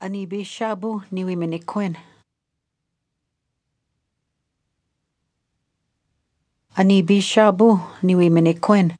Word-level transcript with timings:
Ani 0.00 0.26
bishabu 0.26 1.02
niwi 1.12 1.36
menikwen. 1.36 1.96
Ani 6.74 7.02
bishabu 7.02 7.80
niwi 8.02 8.30
menikwen. 8.30 8.92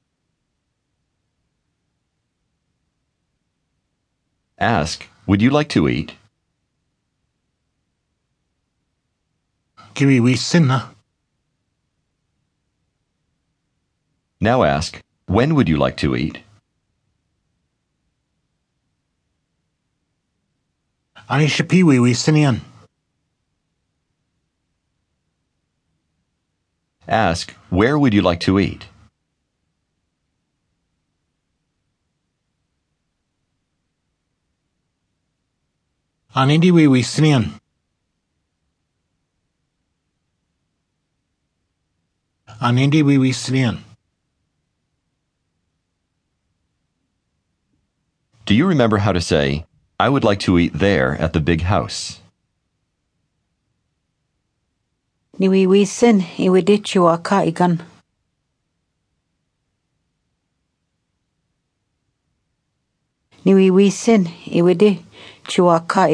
Ask, 4.59 5.07
Would 5.27 5.43
you 5.43 5.51
like 5.51 5.69
to 5.71 5.89
eat? 5.89 6.13
Kiwi 9.95 10.21
wi 10.21 10.35
sinna. 10.37 10.95
Now 14.41 14.63
ask, 14.63 15.03
When 15.27 15.55
would 15.55 15.69
you 15.69 15.77
like 15.77 15.97
to 15.99 16.17
eat? 16.17 16.46
Ani 21.29 21.49
shapiwi 21.49 21.99
wi 21.99 22.15
sinian. 22.15 22.61
Ask, 27.09 27.53
Where 27.71 27.99
would 27.99 28.15
you 28.15 28.23
like 28.23 28.41
to 28.41 28.59
eat? 28.61 28.87
Ani 36.35 36.59
di 36.59 36.71
wi 36.71 36.87
wi 36.87 37.03
sinian. 37.03 37.51
Ani 42.61 42.87
di 42.89 43.03
wi 43.03 43.19
wi 43.19 43.33
sinian. 43.33 43.83
Do 48.45 48.55
you 48.55 48.67
remember 48.67 48.99
how 48.99 49.13
to 49.13 49.21
say, 49.21 49.65
I 49.99 50.11
would 50.11 50.25
like 50.25 50.41
to 50.41 50.59
eat 50.59 50.75
there 50.75 51.17
at 51.19 51.33
the 51.33 51.41
big 51.41 51.63
house? 51.63 52.21
Niwi 55.41 55.67
wisin 55.67 56.21
iwi 56.39 56.63
dichua 56.63 57.23
ka 57.23 57.41
igan. 57.45 57.81
Niwi 63.45 63.71
wisin 63.71 64.29
chua 65.49 65.87
ka. 65.89 66.09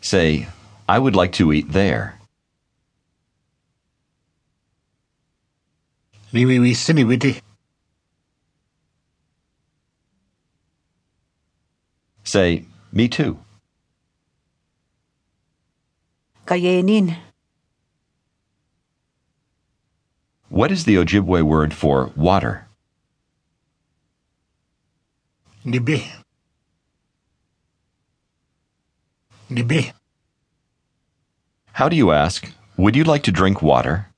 Say, 0.00 0.48
I 0.88 0.98
would 0.98 1.14
like 1.14 1.32
to 1.32 1.52
eat 1.52 1.72
there. 1.72 2.18
Ni 6.34 6.44
wi 6.46 6.58
wi 6.58 6.74
sini 6.74 7.04
witi. 7.04 7.40
Say, 12.24 12.64
Me 12.92 13.06
too. 13.06 13.38
Kayenin. 16.44 17.16
What 20.48 20.72
is 20.72 20.84
the 20.84 20.96
Ojibwe 20.96 21.42
word 21.42 21.72
for 21.72 22.10
water? 22.16 22.66
Ni 25.64 25.78
bi. 25.78 26.02
Ni 29.48 29.62
bi. 29.62 29.92
How 31.74 31.88
do 31.88 31.94
you 31.94 32.10
ask, 32.10 32.50
Would 32.76 32.96
you 32.96 33.04
like 33.04 33.22
to 33.22 33.30
drink 33.30 33.62
water? 33.62 34.08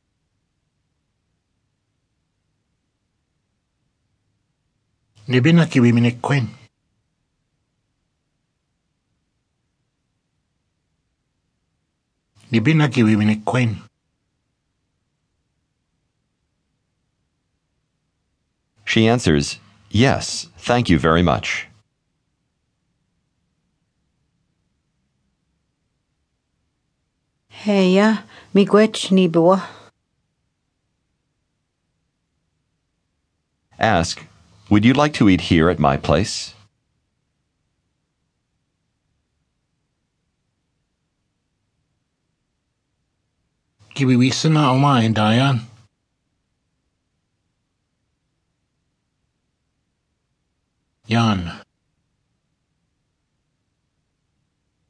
Ni 5.28 5.40
bi 5.40 5.52
na 5.52 5.66
kiwi 5.66 5.92
menikwen. 5.92 6.46
Ni 12.50 12.60
bi 12.60 12.74
na. 13.14 13.82
She 18.84 19.08
answers, 19.08 19.58
Yes, 19.90 20.46
thank 20.58 20.88
you 20.88 20.98
very 20.98 21.22
much. 21.22 21.66
Heya 27.50 28.22
miigwech 28.54 29.10
nibua. 29.10 29.62
Ask, 33.78 34.22
Would 34.68 34.84
you 34.84 34.94
like 34.94 35.12
to 35.14 35.28
eat 35.28 35.42
here 35.42 35.70
at 35.70 35.78
my 35.78 35.96
place? 35.96 36.52
Kiwi 43.94 44.14
wi 44.14 44.30
sina 44.30 44.72
o 44.72 44.78
ma 44.78 44.98
en 44.98 45.14
dayan. 45.14 45.60
Yan. 51.06 51.52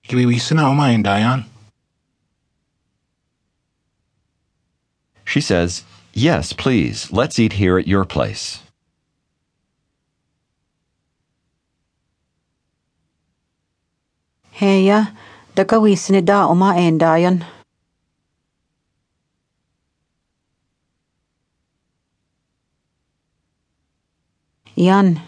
Kiwi 0.08 0.24
wi 0.26 0.38
sina 0.38 0.70
o 0.70 0.74
ma 0.74 0.86
en. 0.88 1.44
She 5.24 5.40
says, 5.40 5.84
Yes, 6.14 6.54
please, 6.54 7.12
let's 7.12 7.38
eat 7.38 7.52
here 7.52 7.78
at 7.78 7.86
your 7.86 8.06
place. 8.06 8.60
Heya 14.56 15.12
daka 15.54 15.76
wisini 15.78 16.22
da 16.24 16.46
oma 16.48 16.76
endayan. 16.80 17.44
Yan. 24.76 25.20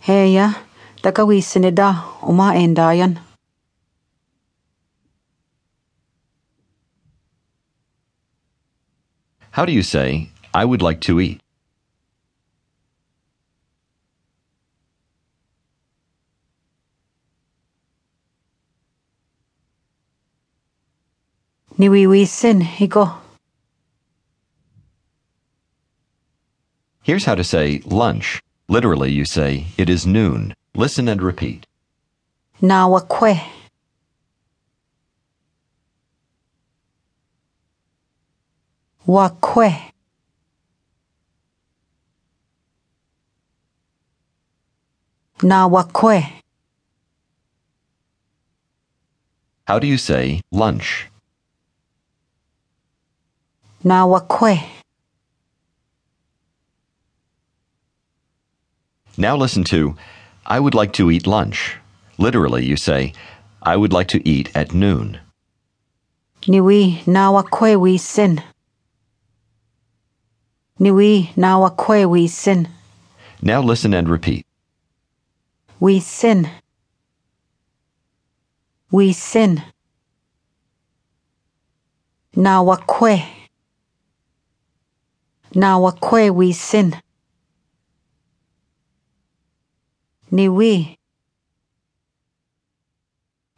Heya 0.00 0.54
daka 1.02 1.24
wisini 1.24 1.74
da 1.74 2.04
oma 2.22 2.54
endayan. 2.54 3.18
How 9.50 9.64
do 9.66 9.72
you 9.72 9.82
say, 9.82 10.30
I 10.54 10.64
would 10.64 10.82
like 10.82 11.00
to 11.10 11.18
eat? 11.18 11.40
Niwi 21.78 22.06
wisin 22.06 22.60
higo. 22.62 23.14
Here's 27.02 27.24
how 27.24 27.34
to 27.34 27.44
say 27.44 27.80
lunch. 27.86 28.40
Literally, 28.68 29.10
you 29.12 29.24
say, 29.24 29.66
It 29.78 29.88
is 29.88 30.06
noon. 30.06 30.54
Listen 30.74 31.08
and 31.08 31.22
repeat. 31.22 31.66
Nawa 32.60 33.00
kwe. 33.06 33.40
Wakwe. 39.06 39.92
Nawakwe. 45.42 46.42
How 49.66 49.78
do 49.78 49.86
you 49.86 49.96
say 49.96 50.40
lunch? 50.50 51.06
Nawakwe. 53.84 54.62
Now 59.16 59.36
listen 59.36 59.64
to, 59.64 59.96
I 60.46 60.60
would 60.60 60.74
like 60.74 60.92
to 60.94 61.10
eat 61.10 61.26
lunch. 61.26 61.76
Literally, 62.18 62.64
you 62.64 62.76
say, 62.76 63.12
I 63.62 63.76
would 63.76 63.92
like 63.92 64.08
to 64.08 64.28
eat 64.28 64.50
at 64.54 64.72
noon. 64.72 65.18
Niwi 66.46 67.02
nawakwe 67.06 67.76
wisin. 67.76 68.40
Niwi 70.80 71.30
nawakwe 71.36 72.04
wisin. 72.04 72.68
Now 73.42 73.60
listen 73.60 73.92
and 73.94 74.08
repeat. 74.08 74.46
Wisin. 75.80 76.48
Wisin. 78.92 79.62
Nawakwe. 82.36 83.37
Nawakwe 85.54 86.30
wisin. 86.30 86.96
Niwi. 90.30 90.98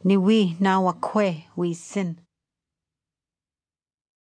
Niwi 0.03 0.57
nawakwe 0.59 1.47
wisin. 1.57 2.15